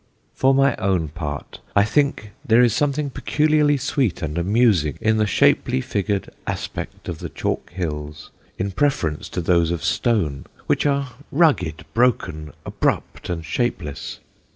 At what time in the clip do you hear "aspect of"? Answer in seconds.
6.47-7.19